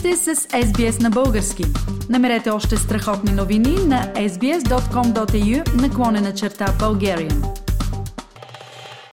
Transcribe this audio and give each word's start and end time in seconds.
сте 0.00 0.16
с 0.16 0.34
SBS 0.36 1.02
на 1.02 1.10
български. 1.10 1.64
Намерете 2.10 2.50
още 2.50 2.76
страхотни 2.76 3.32
новини 3.32 3.76
на 3.86 4.12
sbs.com.au 4.14 5.82
наклонена 5.82 6.34
черта 6.34 6.66
Bulgarian. 6.66 7.44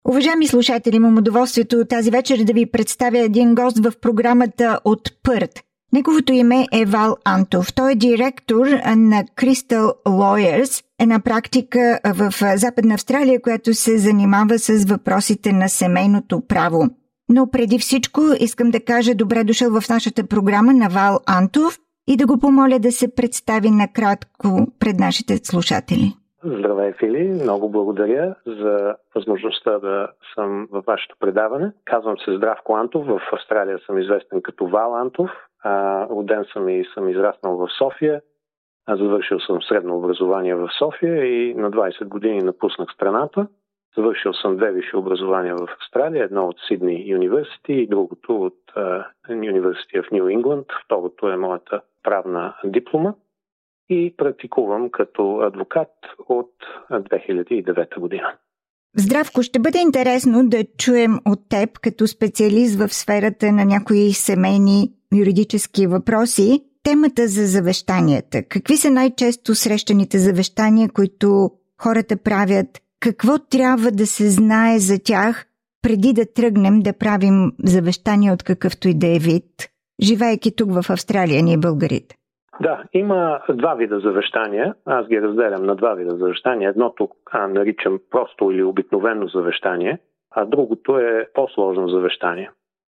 Уважаеми 0.10 0.48
слушатели, 0.48 0.96
имам 0.96 1.18
удоволствието 1.18 1.86
тази 1.86 2.12
вечер 2.12 2.38
да 2.44 2.54
ви 2.54 2.71
представя 2.71 3.20
един 3.20 3.55
гост 3.55 3.80
в 3.80 3.91
програмата 4.02 4.80
от 4.86 5.02
Пърт. 5.23 5.59
Неговото 5.94 6.34
име 6.34 6.68
е 6.71 6.86
Вал 6.86 7.16
Антов. 7.23 7.73
Той 7.73 7.91
е 7.91 7.95
директор 7.95 8.66
на 8.95 9.23
Crystal 9.38 9.94
Lawyers, 10.08 10.84
една 10.99 11.20
практика 11.20 11.99
в 12.05 12.34
Западна 12.55 12.94
Австралия, 12.94 13.41
която 13.41 13.73
се 13.73 13.98
занимава 13.98 14.59
с 14.59 14.86
въпросите 14.86 15.52
на 15.52 15.70
семейното 15.70 16.41
право. 16.48 16.90
Но 17.30 17.52
преди 17.52 17.80
всичко 17.80 18.22
искам 18.40 18.72
да 18.72 18.86
кажа 18.86 19.16
добре 19.16 19.44
дошъл 19.44 19.81
в 19.81 19.90
нашата 19.90 20.27
програма 20.27 20.73
на 20.73 20.88
Вал 20.90 21.20
Антов 21.27 21.77
и 22.08 22.18
да 22.18 22.26
го 22.26 22.40
помоля 22.40 22.80
да 22.80 22.91
се 22.91 23.16
представи 23.16 23.70
накратко 23.72 24.68
пред 24.80 24.99
нашите 24.99 25.38
слушатели. 25.38 26.13
Здравей, 26.44 26.94
Фили. 26.94 27.27
Много 27.44 27.70
благодаря 27.70 28.35
за 28.46 28.96
възможността 29.16 29.80
да 29.80 30.08
съм 30.35 30.68
във 30.72 30.85
вашето 30.85 31.16
предаване. 31.20 31.72
Казвам 31.85 32.18
се 32.18 32.38
Здравко 32.38 32.76
Антов. 32.76 33.05
В 33.05 33.20
Австралия 33.34 33.80
съм 33.85 33.98
известен 33.98 34.41
като 34.41 34.68
Вал 34.68 34.96
Антов. 34.96 35.30
Роден 36.10 36.46
съм 36.54 36.70
и 36.70 36.85
съм 36.94 37.10
израснал 37.10 37.57
в 37.57 37.68
София. 37.77 38.21
Завършил 38.90 39.40
съм 39.40 39.62
средно 39.62 39.98
образование 39.98 40.55
в 40.55 40.70
София 40.80 41.26
и 41.26 41.54
на 41.54 41.71
20 41.71 42.05
години 42.05 42.41
напуснах 42.41 42.90
страната. 42.94 43.48
Завършил 43.98 44.34
съм 44.34 44.58
две 44.58 44.72
висши 44.72 44.95
образования 44.95 45.55
в 45.55 45.67
Австралия, 45.81 46.23
едно 46.23 46.48
от 46.48 46.55
Сидни 46.67 47.04
Юниверсити 47.09 47.73
и 47.73 47.88
другото 47.88 48.41
от 48.41 48.59
University 49.30 50.01
of 50.01 50.12
New 50.12 50.24
England. 50.38 50.65
Второто 50.85 51.29
е 51.29 51.38
моята 51.38 51.82
правна 52.04 52.55
диплома 52.66 53.13
и 53.90 54.13
практикувам 54.18 54.90
като 54.91 55.40
адвокат 55.40 55.91
от 56.29 56.51
2009 56.91 57.99
година. 57.99 58.34
Здравко, 58.98 59.41
ще 59.41 59.60
бъде 59.60 59.79
интересно 59.79 60.49
да 60.49 60.63
чуем 60.77 61.20
от 61.26 61.40
теб 61.49 61.79
като 61.79 62.07
специалист 62.07 62.79
в 62.79 62.93
сферата 62.93 63.51
на 63.51 63.66
някои 63.66 64.12
семейни 64.12 64.91
юридически 65.19 65.88
въпроси 65.88 66.63
темата 66.84 67.28
за 67.28 67.46
завещанията. 67.46 68.44
Какви 68.50 68.78
са 68.78 68.91
най-често 68.91 69.56
срещаните 69.56 70.18
завещания, 70.18 70.90
които 70.90 71.51
хората 71.81 72.18
правят 72.23 72.68
какво 73.07 73.34
трябва 73.56 73.89
да 74.01 74.06
се 74.06 74.25
знае 74.39 74.75
за 74.89 74.97
тях 75.03 75.45
преди 75.85 76.13
да 76.13 76.25
тръгнем 76.38 76.75
да 76.88 76.97
правим 77.03 77.38
завещания 77.75 78.34
от 78.34 78.44
какъвто 78.44 78.88
и 78.88 79.00
да 79.03 79.07
е 79.07 79.19
вид, 79.29 79.51
живеейки 80.07 80.56
тук 80.56 80.69
в 80.72 80.89
Австралия, 80.89 81.44
ние 81.44 81.57
българите? 81.57 82.16
Да, 82.61 82.83
има 82.94 83.39
два 83.50 83.73
вида 83.73 84.00
завещания. 84.00 84.75
Аз 84.85 85.07
ги 85.07 85.22
разделям 85.22 85.66
на 85.66 85.75
два 85.75 85.94
вида 85.94 86.16
завещания. 86.17 86.69
Едното 86.69 87.09
а, 87.31 87.47
наричам 87.47 88.00
просто 88.11 88.51
или 88.51 88.63
обикновено 88.63 89.28
завещание, 89.28 90.00
а 90.31 90.45
другото 90.45 90.97
е 90.97 91.28
по-сложно 91.33 91.88
завещание. 91.88 92.51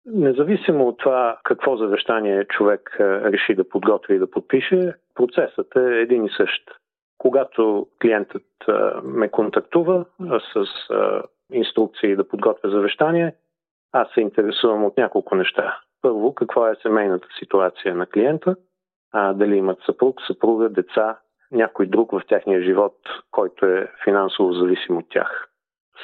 Независимо 0.06 0.88
от 0.88 0.98
това 0.98 1.38
какво 1.44 1.76
завещание 1.76 2.44
човек 2.44 2.96
реши 3.00 3.54
да 3.54 3.68
подготви 3.68 4.14
и 4.14 4.18
да 4.18 4.30
подпише, 4.30 4.94
процесът 5.14 5.76
е 5.76 6.00
един 6.00 6.24
и 6.24 6.30
същ. 6.36 6.62
Когато 7.26 7.86
клиентът 8.02 8.42
ме 9.02 9.28
контактува 9.28 10.04
с 10.54 10.66
инструкции 11.52 12.16
да 12.16 12.28
подготвя 12.28 12.70
завещание, 12.70 13.34
аз 13.92 14.08
се 14.14 14.20
интересувам 14.20 14.84
от 14.84 14.96
няколко 14.96 15.34
неща. 15.34 15.78
Първо, 16.02 16.34
каква 16.34 16.70
е 16.70 16.74
семейната 16.82 17.28
ситуация 17.38 17.94
на 17.94 18.06
клиента, 18.06 18.56
а, 19.12 19.32
дали 19.32 19.56
имат 19.56 19.78
съпруг, 19.86 20.20
съпруга, 20.26 20.68
деца, 20.68 21.18
някой 21.52 21.86
друг 21.86 22.12
в 22.12 22.22
техния 22.28 22.62
живот, 22.62 22.96
който 23.30 23.66
е 23.66 23.92
финансово 24.04 24.52
зависим 24.52 24.96
от 24.96 25.06
тях. 25.10 25.48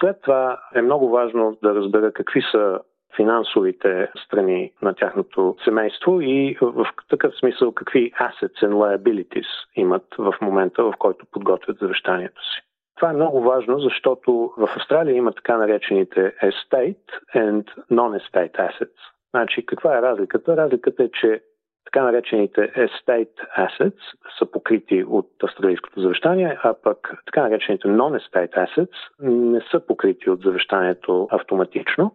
След 0.01 0.23
това 0.23 0.61
е 0.75 0.83
много 0.83 1.09
важно 1.09 1.59
да 1.63 1.75
разбера 1.75 2.13
какви 2.13 2.43
са 2.53 2.81
финансовите 3.17 4.11
страни 4.25 4.73
на 4.83 4.95
тяхното 4.95 5.57
семейство 5.65 6.21
и 6.21 6.57
в 6.61 6.87
такъв 7.09 7.35
смисъл 7.35 7.73
какви 7.73 8.13
assets 8.13 8.65
and 8.65 8.73
liabilities 8.73 9.47
имат 9.77 10.05
в 10.19 10.35
момента, 10.41 10.85
в 10.85 10.95
който 10.99 11.27
подготвят 11.33 11.79
завещанието 11.79 12.43
си. 12.43 12.63
Това 12.97 13.11
е 13.11 13.17
много 13.17 13.41
важно, 13.41 13.79
защото 13.79 14.53
в 14.57 14.69
Австралия 14.77 15.17
има 15.17 15.33
така 15.33 15.57
наречените 15.57 16.35
estate 16.43 17.09
and 17.37 17.65
non-estate 17.93 18.53
assets. 18.53 18.99
Значи, 19.31 19.67
каква 19.67 19.99
е 19.99 20.03
разликата? 20.03 20.57
Разликата 20.57 21.05
е, 21.05 21.09
че 21.09 21.43
така 21.85 22.03
наречените 22.03 22.61
estate 22.61 23.59
assets 23.59 24.01
са 24.39 24.47
покрити 24.47 25.05
от 25.09 25.27
австралийското 25.43 26.01
завещание, 26.01 26.59
а 26.63 26.75
пък 26.83 27.23
така 27.27 27.43
наречените 27.43 27.89
non-estate 27.89 28.53
assets 28.53 28.97
не 29.21 29.61
са 29.71 29.87
покрити 29.87 30.31
от 30.31 30.43
завещанието 30.43 31.29
автоматично 31.31 32.15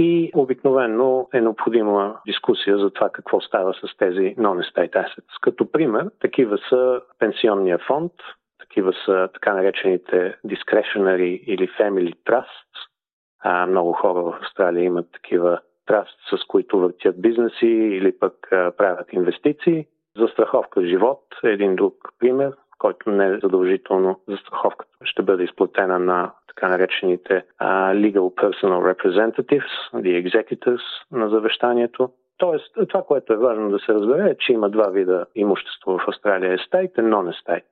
и 0.00 0.30
обикновено 0.34 1.28
е 1.34 1.40
необходима 1.40 2.20
дискусия 2.26 2.78
за 2.78 2.90
това 2.90 3.10
какво 3.10 3.40
става 3.40 3.74
с 3.74 3.96
тези 3.96 4.36
non-estate 4.38 4.92
assets. 4.92 5.40
Като 5.40 5.72
пример, 5.72 6.10
такива 6.20 6.58
са 6.68 7.00
пенсионния 7.18 7.78
фонд, 7.78 8.12
такива 8.58 8.92
са 9.04 9.28
така 9.34 9.54
наречените 9.54 10.36
discretionary 10.46 11.40
или 11.40 11.68
family 11.68 12.14
trusts. 12.26 12.88
А, 13.40 13.66
много 13.66 13.92
хора 13.92 14.22
в 14.22 14.38
Австралия 14.42 14.84
имат 14.84 15.12
такива 15.12 15.60
траст, 15.86 16.18
с 16.30 16.46
които 16.46 16.78
въртят 16.78 17.22
бизнеси 17.22 17.66
или 17.66 18.18
пък 18.18 18.34
правят 18.50 19.12
инвестиции. 19.12 19.86
Застраховка 20.16 20.86
живот 20.86 21.22
е 21.44 21.48
един 21.48 21.76
друг 21.76 21.94
пример, 22.18 22.52
който 22.78 23.10
не 23.10 23.26
е 23.26 23.38
задължително 23.38 24.20
застраховката 24.28 24.92
ще 25.04 25.22
бъде 25.22 25.44
изплатена 25.44 25.98
на 25.98 26.32
така 26.58 26.68
наречените 26.68 27.44
legal 28.04 28.34
personal 28.42 28.80
representatives, 28.92 29.72
the 29.94 30.12
executors 30.22 30.80
на 31.12 31.28
завещанието. 31.28 32.10
Тоест, 32.36 32.74
това, 32.88 33.02
което 33.02 33.32
е 33.32 33.36
важно 33.36 33.70
да 33.70 33.78
се 33.78 33.94
разбере, 33.94 34.30
е, 34.30 34.36
че 34.38 34.52
има 34.52 34.70
два 34.70 34.90
вида 34.90 35.26
имущество 35.34 35.98
в 35.98 36.08
Австралия 36.08 36.58
estate 36.58 37.00
и 37.00 37.02
non-estate. 37.02 37.64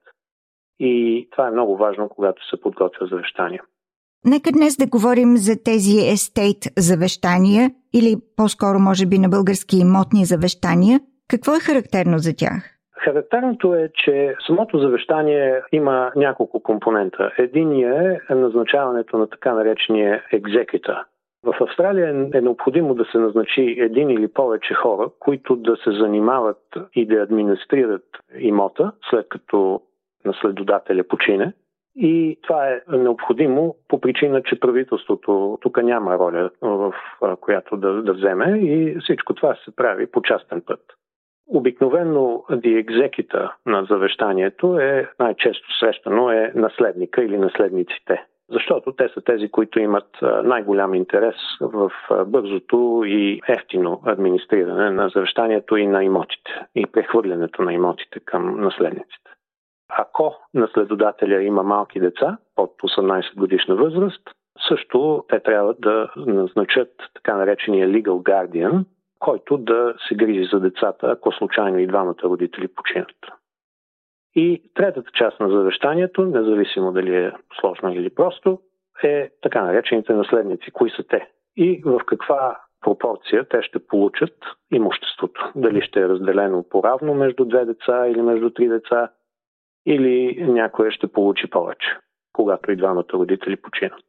И 0.80 1.28
това 1.30 1.48
е 1.48 1.50
много 1.50 1.76
важно, 1.76 2.08
когато 2.08 2.48
се 2.48 2.60
подготвя 2.60 3.06
завещание. 3.06 3.60
Нека 4.24 4.52
днес 4.52 4.76
да 4.76 4.86
говорим 4.86 5.36
за 5.36 5.62
тези 5.64 6.08
естейт 6.12 6.58
завещания 6.78 7.70
или 7.94 8.16
по-скоро 8.36 8.78
може 8.78 9.06
би 9.06 9.18
на 9.18 9.28
български 9.28 9.76
имотни 9.76 10.24
завещания. 10.24 11.00
Какво 11.28 11.54
е 11.54 11.60
характерно 11.60 12.18
за 12.18 12.36
тях? 12.36 12.75
Характерното 13.06 13.74
е, 13.74 13.90
че 13.94 14.34
самото 14.46 14.78
завещание 14.78 15.62
има 15.72 16.12
няколко 16.16 16.62
компонента. 16.62 17.32
Единият 17.38 18.22
е 18.30 18.34
назначаването 18.34 19.18
на 19.18 19.26
така 19.26 19.54
наречения 19.54 20.22
екзекута. 20.32 21.04
В 21.44 21.54
Австралия 21.60 22.28
е 22.34 22.40
необходимо 22.40 22.94
да 22.94 23.04
се 23.04 23.18
назначи 23.18 23.76
един 23.78 24.10
или 24.10 24.28
повече 24.28 24.74
хора, 24.74 25.10
които 25.18 25.56
да 25.56 25.76
се 25.76 25.90
занимават 25.90 26.62
и 26.94 27.06
да 27.06 27.14
администрират 27.14 28.04
имота, 28.38 28.92
след 29.10 29.28
като 29.28 29.80
наследодателя 30.24 31.04
почине. 31.04 31.52
И 31.96 32.38
това 32.42 32.68
е 32.68 32.80
необходимо 32.88 33.76
по 33.88 34.00
причина, 34.00 34.42
че 34.42 34.60
правителството 34.60 35.58
тук 35.60 35.82
няма 35.82 36.18
роля, 36.18 36.50
в 36.62 36.94
която 37.40 37.76
да, 37.76 38.02
да 38.02 38.12
вземе 38.12 38.58
и 38.58 38.98
всичко 39.00 39.34
това 39.34 39.54
се 39.64 39.76
прави 39.76 40.06
по 40.06 40.22
частен 40.22 40.62
път. 40.66 40.80
Обикновено 41.48 42.44
executor 42.50 43.50
на 43.66 43.84
завещанието 43.84 44.78
е 44.78 45.10
най-често 45.20 45.78
срещано 45.78 46.30
е 46.30 46.52
наследника 46.54 47.22
или 47.22 47.38
наследниците. 47.38 48.24
Защото 48.50 48.92
те 48.92 49.08
са 49.08 49.20
тези, 49.20 49.48
които 49.48 49.80
имат 49.80 50.08
най-голям 50.44 50.94
интерес 50.94 51.34
в 51.60 51.92
бързото 52.26 53.03
и 53.06 53.41
ефтино 53.48 54.03
администриране 54.06 54.91
на 54.91 55.09
завещанието 55.09 55.76
и 55.76 55.86
на 55.86 56.04
имотите 56.04 56.50
и 56.74 56.86
прехвърлянето 56.86 57.62
на 57.62 57.72
имотите 57.72 58.21
към 58.21 58.60
наследниците. 58.60 59.30
Ако 59.88 60.34
наследодателя 60.54 61.42
има 61.42 61.62
малки 61.62 62.00
деца 62.00 62.38
под 62.56 62.71
18 62.82 63.36
годишна 63.36 63.74
възраст, 63.74 64.22
също 64.68 65.24
те 65.28 65.41
трябва 65.41 65.74
да 65.78 66.12
назначат 66.16 66.91
така 67.15 67.36
наречения 67.36 67.88
legal 67.88 68.22
guardian, 68.22 68.84
който 69.18 69.59
да 69.59 69.95
се 70.09 70.15
грижи 70.15 70.48
за 70.53 70.60
децата, 70.60 71.10
ако 71.10 71.33
случайно 71.33 71.78
и 71.78 71.86
двамата 71.86 72.22
родители 72.24 72.68
починат. 72.68 73.16
И 74.34 74.63
третата 74.74 75.10
част 75.10 75.41
на 75.41 75.48
завещанието, 75.48 76.24
независимо 76.24 76.92
дали 76.92 77.16
е 77.16 77.33
сложно 77.60 77.92
или 77.92 78.10
просто, 78.10 78.60
е 79.03 79.30
така 79.42 79.63
наречените 79.63 80.13
наследници. 80.13 80.71
Кои 80.71 80.91
са 80.91 81.03
те? 81.03 81.28
И 81.57 81.83
в 81.84 82.01
каква 82.07 82.60
пропорция 82.80 83.48
те 83.48 83.63
ще 83.63 83.86
получат 83.86 84.34
имуществото. 84.72 85.53
Дали 85.57 85.83
ще 85.83 86.01
е 86.01 86.09
разделено 86.09 86.65
поравно 86.69 87.15
между 87.15 87.45
две 87.45 87.65
деца 87.65 88.07
или 88.09 88.22
между 88.22 88.51
три 88.51 88.69
деца, 88.69 89.10
или 89.86 90.45
някой 90.48 90.91
ще 90.91 91.07
получи 91.07 91.51
повече, 91.51 91.98
когато 92.33 92.72
и 92.72 92.77
двамата 92.77 93.12
родители 93.12 93.57
починат. 93.57 94.04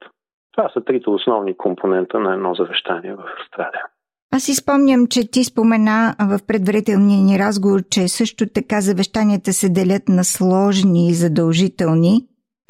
Това 0.51 0.69
са 0.69 0.81
трите 0.81 1.10
основни 1.10 1.57
компонента 1.57 2.19
на 2.19 2.33
едно 2.33 2.53
завещание 2.56 3.15
в 3.15 3.24
Австралия. 3.39 3.86
Аз 4.38 4.44
си 4.44 4.56
спомням, 4.63 5.01
че 5.13 5.31
ти 5.31 5.42
спомена 5.51 6.00
в 6.31 6.39
предварителния 6.50 7.19
ни 7.30 7.36
разговор, 7.45 7.80
че 7.94 8.01
също 8.19 8.44
така 8.57 8.78
завещанията 8.89 9.51
се 9.60 9.68
делят 9.80 10.06
на 10.18 10.24
сложни 10.36 11.01
и 11.12 11.13
задължителни. 11.24 12.13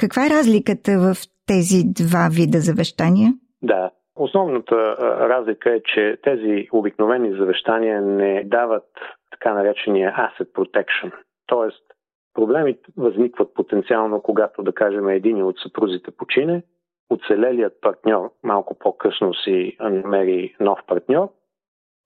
Каква 0.01 0.21
е 0.25 0.33
разликата 0.37 0.91
в 1.05 1.09
тези 1.51 1.79
два 2.01 2.23
вида 2.37 2.59
завещания? 2.69 3.29
Да, 3.61 3.91
Основната 4.15 4.75
разлика 5.33 5.67
е, 5.75 5.79
че 5.93 6.17
тези 6.23 6.67
обикновени 6.71 7.37
завещания 7.39 8.01
не 8.01 8.43
дават 8.43 8.89
така 9.31 9.53
наречения 9.53 10.15
asset 10.25 10.49
protection. 10.57 11.11
Тоест, 11.47 11.83
проблемите 12.33 12.91
възникват 12.97 13.53
потенциално, 13.53 14.21
когато, 14.21 14.63
да 14.63 14.71
кажем, 14.71 15.09
един 15.09 15.43
от 15.43 15.55
съпрузите 15.59 16.11
почине, 16.11 16.63
оцелелият 17.09 17.81
партньор 17.81 18.31
малко 18.43 18.79
по-късно 18.79 19.33
си 19.33 19.77
намери 19.79 20.55
нов 20.59 20.79
партньор 20.87 21.29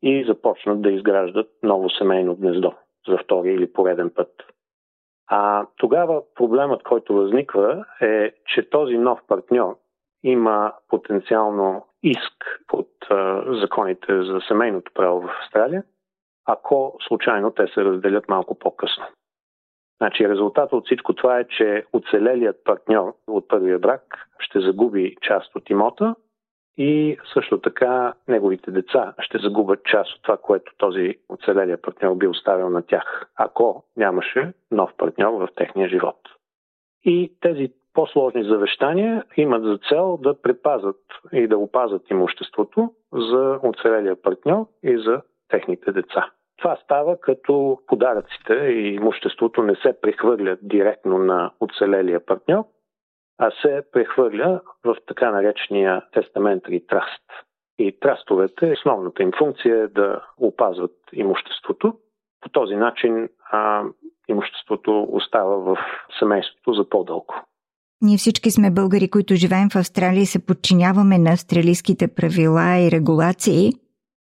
и 0.01 0.25
започнат 0.27 0.81
да 0.81 0.91
изграждат 0.91 1.49
ново 1.63 1.89
семейно 1.89 2.35
гнездо 2.35 2.73
за 3.07 3.17
втори 3.17 3.53
или 3.53 3.73
пореден 3.73 4.11
път. 4.15 4.31
А 5.27 5.67
тогава 5.77 6.21
проблемът, 6.35 6.83
който 6.83 7.13
възниква 7.13 7.85
е, 8.01 8.31
че 8.45 8.69
този 8.69 8.97
нов 8.97 9.19
партньор 9.27 9.77
има 10.23 10.73
потенциално 10.87 11.85
иск 12.03 12.33
под 12.67 12.87
а, 13.09 13.43
законите 13.61 14.23
за 14.23 14.39
семейното 14.47 14.91
право 14.95 15.21
в 15.21 15.31
Австралия, 15.41 15.83
ако 16.45 16.97
случайно 17.07 17.51
те 17.51 17.67
се 17.67 17.83
разделят 17.83 18.29
малко 18.29 18.59
по-късно. 18.59 19.03
Значи 20.01 20.29
резултатът 20.29 20.73
от 20.73 20.85
всичко 20.85 21.13
това 21.13 21.39
е, 21.39 21.47
че 21.47 21.85
оцелелият 21.93 22.63
партньор 22.63 23.15
от 23.27 23.47
първия 23.47 23.79
брак 23.79 24.27
ще 24.39 24.59
загуби 24.59 25.15
част 25.21 25.55
от 25.55 25.69
имота 25.69 26.15
и 26.77 27.17
също 27.33 27.61
така 27.61 28.13
неговите 28.27 28.71
деца 28.71 29.13
ще 29.19 29.37
загубят 29.37 29.83
част 29.83 30.15
от 30.15 30.21
това, 30.21 30.37
което 30.37 30.71
този 30.77 31.15
оцелелия 31.29 31.81
партньор 31.81 32.15
би 32.15 32.27
оставил 32.27 32.69
на 32.69 32.81
тях, 32.81 33.29
ако 33.35 33.83
нямаше 33.97 34.53
нов 34.71 34.91
партньор 34.97 35.33
в 35.33 35.47
техния 35.55 35.89
живот. 35.89 36.17
И 37.03 37.33
тези 37.41 37.71
по-сложни 37.93 38.43
завещания 38.43 39.23
имат 39.37 39.63
за 39.63 39.79
цел 39.89 40.17
да 40.17 40.41
предпазят 40.41 40.99
и 41.33 41.47
да 41.47 41.57
опазят 41.57 42.09
имуществото 42.09 42.93
за 43.13 43.59
оцелелия 43.63 44.21
партньор 44.21 44.65
и 44.83 44.97
за 44.97 45.21
техните 45.49 45.91
деца. 45.91 46.31
Това 46.57 46.77
става 46.83 47.19
като 47.19 47.79
подаръците 47.87 48.53
и 48.53 48.95
имуществото 48.95 49.63
не 49.63 49.75
се 49.75 50.01
прехвърлят 50.01 50.59
директно 50.61 51.17
на 51.17 51.51
оцелелия 51.59 52.25
партньор, 52.25 52.63
а 53.43 53.51
се 53.61 53.81
прехвърля 53.91 54.61
в 54.85 54.95
така 55.07 55.31
наречения 55.31 56.01
тестаментари 56.13 56.85
траст. 56.87 57.23
И 57.79 57.99
трастовете, 57.99 58.71
основната 58.71 59.23
им 59.23 59.31
функция 59.37 59.83
е 59.83 59.87
да 59.87 60.21
опазват 60.37 60.91
имуществото. 61.13 61.93
По 62.41 62.49
този 62.49 62.75
начин 62.75 63.29
а, 63.51 63.83
имуществото 64.27 65.07
остава 65.11 65.55
в 65.55 65.77
семейството 66.19 66.73
за 66.73 66.89
по-дълго. 66.89 67.33
Ние 68.01 68.17
всички 68.17 68.51
сме 68.51 68.71
българи, 68.71 69.09
които 69.09 69.35
живеем 69.35 69.69
в 69.69 69.75
Австралия 69.75 70.21
и 70.21 70.25
се 70.25 70.45
подчиняваме 70.45 71.17
на 71.17 71.31
австралийските 71.31 72.07
правила 72.15 72.77
и 72.77 72.91
регулации. 72.91 73.71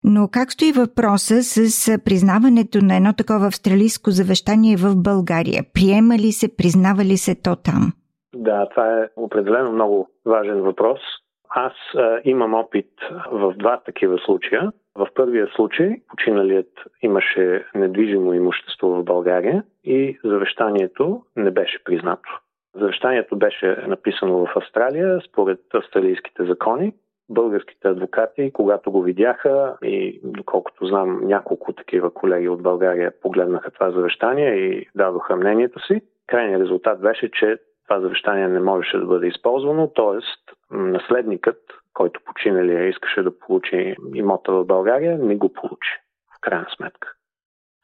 Но 0.04 0.28
как 0.32 0.52
стои 0.52 0.72
въпроса 0.72 1.42
с 1.42 1.98
признаването 2.04 2.78
на 2.82 2.96
едно 2.96 3.12
такова 3.12 3.46
австралийско 3.46 4.10
завещание 4.10 4.76
в 4.76 4.96
България? 4.96 5.62
Приема 5.74 6.14
ли 6.18 6.32
се, 6.32 6.56
признава 6.56 7.04
ли 7.04 7.16
се 7.16 7.34
то 7.42 7.56
там? 7.56 7.92
Да, 8.38 8.68
това 8.70 9.02
е 9.02 9.08
определено 9.16 9.72
много 9.72 10.08
важен 10.26 10.60
въпрос. 10.60 11.00
Аз 11.48 11.72
а, 11.94 12.20
имам 12.24 12.54
опит 12.54 12.90
в 13.32 13.54
два 13.56 13.80
такива 13.80 14.18
случая. 14.18 14.72
В 14.94 15.08
първия 15.14 15.48
случай 15.56 15.96
починалият 16.08 16.70
имаше 17.02 17.64
недвижимо 17.74 18.34
имущество 18.34 18.88
в 18.88 19.04
България 19.04 19.62
и 19.84 20.18
завещанието 20.24 21.22
не 21.36 21.50
беше 21.50 21.84
признато. 21.84 22.28
Завещанието 22.74 23.36
беше 23.36 23.76
написано 23.86 24.46
в 24.46 24.56
Австралия 24.56 25.20
според 25.28 25.60
австралийските 25.74 26.44
закони. 26.44 26.92
Българските 27.30 27.88
адвокати, 27.88 28.50
когато 28.52 28.90
го 28.90 29.02
видяха 29.02 29.76
и 29.82 30.20
доколкото 30.24 30.86
знам 30.86 31.20
няколко 31.24 31.72
такива 31.72 32.14
колеги 32.14 32.48
от 32.48 32.62
България 32.62 33.12
погледнаха 33.22 33.70
това 33.70 33.90
завещание 33.90 34.54
и 34.54 34.86
дадоха 34.94 35.36
мнението 35.36 35.86
си, 35.86 36.00
крайният 36.26 36.62
резултат 36.62 37.00
беше, 37.00 37.30
че 37.30 37.58
това 37.88 38.00
завещание 38.00 38.48
не 38.48 38.60
можеше 38.60 38.98
да 38.98 39.06
бъде 39.06 39.26
използвано, 39.26 39.88
т.е. 39.88 40.18
наследникът, 40.74 41.58
който 41.94 42.20
починалия 42.24 42.88
искаше 42.88 43.22
да 43.22 43.38
получи 43.38 43.96
имота 44.14 44.52
в 44.52 44.64
България, 44.64 45.18
не 45.18 45.36
го 45.36 45.52
получи 45.52 45.90
в 46.36 46.40
крайна 46.40 46.66
сметка. 46.76 47.14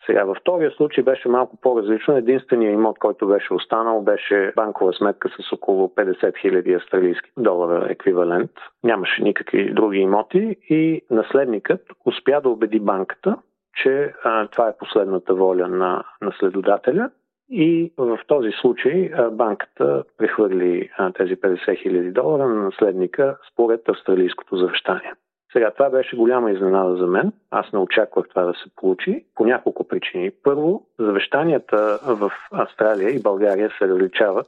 Сега, 0.06 0.25
във 0.25 0.37
втория 0.37 0.71
случай 0.71 1.05
беше 1.05 1.29
малко 1.29 1.56
по-различно. 1.56 2.17
Единственият 2.17 2.75
имот, 2.75 2.99
който 2.99 3.29
беше 3.29 3.55
останал, 3.55 4.03
беше 4.03 4.53
банкова 4.56 4.93
сметка 4.93 5.29
с 5.29 5.53
около 5.53 5.89
50 5.89 6.33
000 6.33 6.77
австралийски 6.77 7.31
долара 7.37 7.87
еквивалент. 7.91 8.51
Нямаше 8.83 9.23
никакви 9.23 9.75
други 9.75 9.99
имоти 9.99 10.56
и 10.69 11.03
наследникът 11.11 11.81
успя 12.05 12.41
да 12.41 12.49
убеди 12.49 12.81
банката, 12.81 13.37
че 13.83 14.15
а, 14.25 14.47
това 14.47 14.69
е 14.69 14.77
последната 14.79 15.35
воля 15.35 15.69
на 15.69 16.05
наследодателя 16.23 17.11
и 17.50 17.93
в 17.96 18.19
този 18.26 18.50
случай 18.61 19.11
банката 19.32 20.05
прехвърли 20.19 20.91
тези 21.14 21.37
50 21.37 21.56
000 21.56 22.12
долара 22.12 22.49
на 22.49 22.64
наследника 22.64 23.38
според 23.52 23.88
австралийското 23.88 24.56
завещание. 24.56 25.12
Сега, 25.52 25.70
това 25.70 25.91
беше 25.91 26.17
голяма 26.17 26.50
изненада 26.50 26.96
за 26.96 27.06
мен. 27.06 27.32
Аз 27.50 27.73
не 27.73 27.79
очаквах 27.79 28.29
това 28.29 28.43
да 28.43 28.52
се 28.55 28.70
получи 28.76 29.25
по 29.35 29.46
няколко 29.46 29.88
причини. 29.88 30.31
Първо, 30.43 30.87
завещанията 30.99 31.99
в 32.02 32.32
Австралия 32.52 33.11
и 33.11 33.23
България 33.23 33.70
се 33.79 33.88
различават 33.88 34.46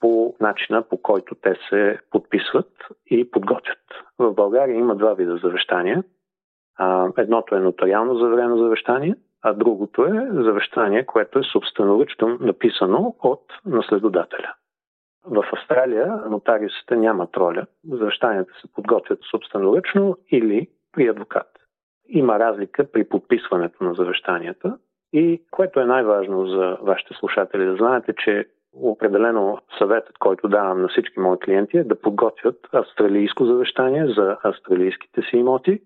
по 0.00 0.34
начина 0.40 0.82
по 0.82 1.02
който 1.02 1.34
те 1.34 1.54
се 1.68 1.98
подписват 2.10 2.70
и 3.06 3.30
подготвят. 3.30 3.78
В 4.18 4.34
България 4.34 4.76
има 4.76 4.96
два 4.96 5.14
вида 5.14 5.36
завещания. 5.36 6.04
Едното 7.18 7.54
е 7.54 7.60
нотариално 7.60 8.14
заверено 8.18 8.56
завещание, 8.56 9.14
а 9.46 9.52
другото 9.54 10.04
е 10.04 10.28
завещание, 10.32 11.06
което 11.06 11.38
е 11.38 11.42
собственоръчно 11.52 12.38
написано 12.40 13.14
от 13.22 13.42
наследодателя. 13.66 14.54
В 15.24 15.44
Австралия 15.52 16.22
нотариусите 16.30 16.96
нямат 16.96 17.36
роля. 17.36 17.66
Завещанията 17.90 18.52
се 18.60 18.72
подготвят 18.72 19.18
собственоръчно 19.30 20.16
или 20.30 20.68
при 20.92 21.08
адвокат. 21.08 21.46
Има 22.08 22.38
разлика 22.38 22.90
при 22.92 23.08
подписването 23.08 23.84
на 23.84 23.94
завещанията 23.94 24.78
и 25.12 25.42
което 25.50 25.80
е 25.80 25.84
най-важно 25.84 26.46
за 26.46 26.78
вашите 26.82 27.14
слушатели 27.14 27.64
да 27.66 27.76
знаете, 27.76 28.14
че 28.24 28.46
определено 28.72 29.58
съветът, 29.78 30.18
който 30.18 30.48
давам 30.48 30.82
на 30.82 30.88
всички 30.88 31.20
мои 31.20 31.38
клиенти 31.38 31.78
е 31.78 31.84
да 31.84 32.00
подготвят 32.00 32.68
австралийско 32.72 33.44
завещание 33.44 34.06
за 34.06 34.36
австралийските 34.42 35.22
си 35.22 35.36
имоти 35.36 35.82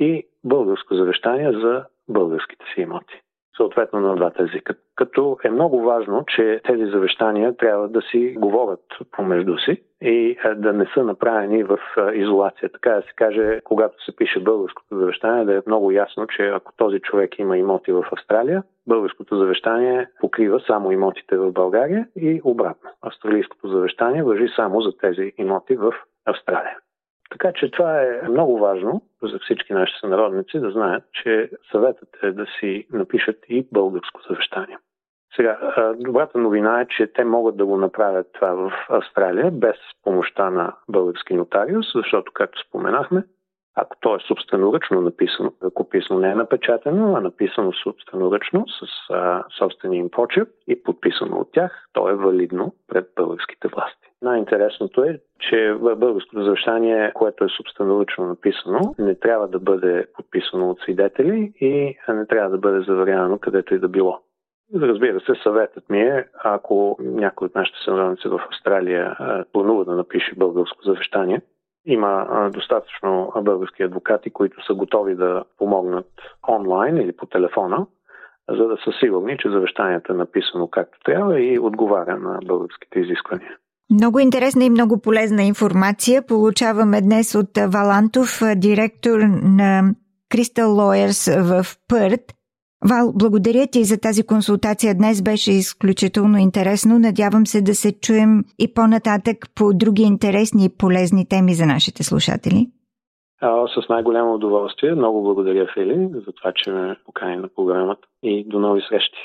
и 0.00 0.26
българско 0.44 0.94
завещание 0.94 1.52
за 1.52 1.84
българските 2.08 2.64
си 2.74 2.80
имоти 2.80 3.22
съответно 3.58 4.00
на 4.00 4.16
двата 4.16 4.42
езика. 4.42 4.74
Като 4.96 5.38
е 5.44 5.50
много 5.50 5.82
важно, 5.82 6.24
че 6.28 6.60
тези 6.64 6.86
завещания 6.86 7.56
трябва 7.56 7.88
да 7.88 8.02
си 8.02 8.34
говорят 8.38 8.80
помежду 9.12 9.58
си 9.58 9.82
и 10.02 10.36
е, 10.44 10.54
да 10.54 10.72
не 10.72 10.86
са 10.94 11.04
направени 11.04 11.64
в 11.64 11.78
е, 11.98 12.18
изолация. 12.18 12.72
Така 12.72 12.90
да 12.90 13.02
се 13.02 13.12
каже, 13.16 13.60
когато 13.64 14.04
се 14.04 14.16
пише 14.16 14.40
българското 14.40 14.98
завещание, 14.98 15.44
да 15.44 15.54
е 15.54 15.62
много 15.66 15.90
ясно, 15.90 16.26
че 16.26 16.46
ако 16.46 16.72
този 16.76 17.00
човек 17.00 17.38
има 17.38 17.58
имоти 17.58 17.92
в 17.92 18.04
Австралия, 18.12 18.62
българското 18.86 19.38
завещание 19.38 20.08
покрива 20.20 20.60
само 20.66 20.92
имотите 20.92 21.36
в 21.36 21.52
България 21.52 22.06
и 22.16 22.40
обратно. 22.44 22.90
Австралийското 23.02 23.68
завещание 23.68 24.22
въжи 24.22 24.48
само 24.56 24.80
за 24.80 24.96
тези 24.96 25.32
имоти 25.38 25.76
в 25.76 25.92
Австралия. 26.26 26.76
Така 27.30 27.52
че 27.52 27.70
това 27.70 28.02
е 28.02 28.28
много 28.28 28.58
важно 28.58 29.02
за 29.22 29.38
всички 29.38 29.72
наши 29.72 29.94
сънародници 30.00 30.60
да 30.60 30.70
знаят, 30.70 31.04
че 31.12 31.50
съветът 31.70 32.08
е 32.22 32.32
да 32.32 32.46
си 32.60 32.86
напишат 32.92 33.36
и 33.48 33.66
българско 33.72 34.20
завещание. 34.28 34.78
Сега, 35.36 35.58
добрата 35.98 36.38
новина 36.38 36.80
е, 36.80 36.86
че 36.86 37.06
те 37.06 37.24
могат 37.24 37.56
да 37.56 37.66
го 37.66 37.76
направят 37.76 38.26
това 38.32 38.52
в 38.52 38.72
Австралия 38.88 39.50
без 39.50 39.76
помощта 40.04 40.50
на 40.50 40.76
български 40.88 41.34
нотариус, 41.34 41.86
защото, 41.94 42.32
както 42.32 42.68
споменахме, 42.68 43.24
ако 43.80 43.96
то 44.00 44.16
е 44.16 44.18
собственоръчно 44.28 45.00
написано, 45.00 45.52
ръкописно 45.62 46.18
не 46.18 46.30
е 46.30 46.34
напечатано, 46.34 47.16
а 47.16 47.20
написано 47.20 47.72
собственоръчно 47.72 48.64
с 48.68 49.10
а, 49.10 49.44
собствения 49.58 49.98
им 49.98 50.10
почерк 50.10 50.48
и 50.66 50.82
подписано 50.82 51.36
от 51.36 51.52
тях, 51.52 51.88
то 51.92 52.08
е 52.08 52.14
валидно 52.14 52.74
пред 52.88 53.10
българските 53.16 53.68
власти. 53.68 53.97
Най-интересното 54.28 55.02
е, 55.02 55.20
че 55.40 55.72
в 55.72 55.96
българското 55.96 56.44
завещание, 56.44 57.12
което 57.14 57.44
е 57.44 57.48
собственоръчно 57.56 58.26
написано, 58.26 58.94
не 58.98 59.14
трябва 59.14 59.48
да 59.48 59.58
бъде 59.58 60.06
подписано 60.14 60.70
от 60.70 60.80
свидетели 60.80 61.52
и 61.60 61.96
не 62.08 62.26
трябва 62.26 62.50
да 62.50 62.58
бъде 62.58 62.80
заверявано 62.80 63.38
където 63.38 63.74
и 63.74 63.78
да 63.78 63.88
било. 63.88 64.20
Разбира 64.74 65.20
се, 65.20 65.32
съветът 65.42 65.90
ми 65.90 66.00
е, 66.00 66.24
ако 66.44 66.96
някой 67.00 67.46
от 67.46 67.54
нашите 67.54 67.78
сънародници 67.84 68.28
в 68.28 68.40
Австралия 68.50 69.16
планува 69.52 69.84
да 69.84 69.94
напише 69.94 70.34
българско 70.36 70.82
завещание, 70.84 71.40
Има 71.86 72.50
достатъчно 72.54 73.32
български 73.42 73.82
адвокати, 73.82 74.30
които 74.30 74.66
са 74.66 74.74
готови 74.74 75.14
да 75.14 75.44
помогнат 75.58 76.10
онлайн 76.48 76.96
или 76.96 77.16
по 77.16 77.26
телефона, 77.26 77.86
за 78.48 78.68
да 78.68 78.76
са 78.76 78.92
сигурни, 79.00 79.38
че 79.38 79.50
завещанието 79.50 80.12
е 80.12 80.16
написано 80.16 80.68
както 80.68 81.00
трябва 81.04 81.40
и 81.40 81.58
отговаря 81.58 82.16
на 82.16 82.38
българските 82.44 83.00
изисквания. 83.00 83.56
Много 83.90 84.18
интересна 84.18 84.64
и 84.64 84.70
много 84.70 85.00
полезна 85.00 85.42
информация 85.42 86.26
получаваме 86.26 87.00
днес 87.00 87.34
от 87.34 87.48
Валантов, 87.72 88.40
директор 88.56 89.18
на 89.42 89.82
Crystal 90.32 90.66
Lawyers 90.66 91.42
в 91.42 91.76
Пърт. 91.88 92.20
Вал, 92.88 93.12
благодаря 93.14 93.66
ти 93.66 93.84
за 93.84 94.00
тази 94.00 94.26
консултация. 94.26 94.94
Днес 94.94 95.22
беше 95.22 95.52
изключително 95.52 96.38
интересно. 96.38 96.98
Надявам 96.98 97.46
се 97.46 97.62
да 97.62 97.74
се 97.74 98.00
чуем 98.00 98.44
и 98.58 98.74
по-нататък 98.74 99.36
по 99.54 99.72
други 99.74 100.02
интересни 100.02 100.64
и 100.64 100.76
полезни 100.78 101.28
теми 101.28 101.54
за 101.54 101.66
нашите 101.66 102.02
слушатели. 102.02 102.70
С 103.74 103.88
най-голямо 103.88 104.34
удоволствие. 104.34 104.94
Много 104.94 105.22
благодаря, 105.22 105.66
Фили, 105.74 106.08
за 106.26 106.32
това, 106.32 106.52
че 106.56 106.70
ме 106.70 106.96
покани 107.06 107.36
на 107.36 107.48
програмата 107.56 108.06
и 108.22 108.44
до 108.48 108.58
нови 108.58 108.80
срещи. 108.88 109.18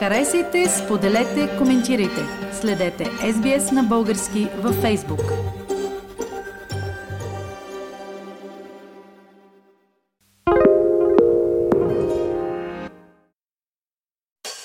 Харесайте, 0.00 0.68
споделете, 0.68 1.56
коментирайте. 1.58 2.22
Следете 2.60 3.04
SBS 3.04 3.72
на 3.72 3.82
български 3.82 4.48
във 4.62 4.82
Facebook. 4.82 5.32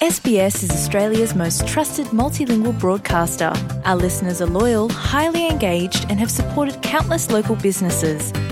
SBS 0.01 0.63
is 0.63 0.71
Australia's 0.71 1.33
most 1.35 1.67
trusted 1.67 2.07
multilingual 2.11 2.73
broadcaster. 2.79 3.53
Our 3.85 3.95
listeners 3.95 4.41
are 4.41 4.51
loyal, 4.59 4.89
highly 4.89 5.47
engaged, 5.47 6.03
and 6.09 6.19
have 6.19 6.31
supported 6.39 6.81
countless 6.81 7.29
local 7.29 7.55
businesses. 7.55 8.44